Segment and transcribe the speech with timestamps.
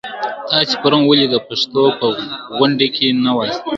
[0.49, 2.07] تاسي پرون ولي د پښتو په
[2.57, 3.63] غونډې کي نه واست؟